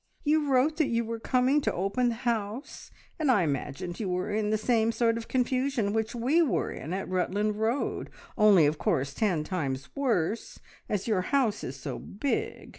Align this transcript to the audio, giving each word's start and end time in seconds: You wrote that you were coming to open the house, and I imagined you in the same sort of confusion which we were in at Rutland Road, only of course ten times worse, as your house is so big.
You 0.23 0.51
wrote 0.51 0.77
that 0.77 0.87
you 0.87 1.05
were 1.05 1.19
coming 1.19 1.61
to 1.61 1.71
open 1.71 2.09
the 2.09 2.15
house, 2.15 2.89
and 3.19 3.29
I 3.29 3.43
imagined 3.43 3.99
you 3.99 4.23
in 4.25 4.49
the 4.49 4.57
same 4.57 4.91
sort 4.91 5.15
of 5.15 5.27
confusion 5.27 5.93
which 5.93 6.15
we 6.15 6.41
were 6.41 6.71
in 6.71 6.91
at 6.91 7.07
Rutland 7.07 7.57
Road, 7.59 8.09
only 8.35 8.65
of 8.65 8.79
course 8.79 9.13
ten 9.13 9.43
times 9.43 9.95
worse, 9.95 10.57
as 10.89 11.07
your 11.07 11.21
house 11.21 11.63
is 11.63 11.75
so 11.75 11.99
big. 11.99 12.69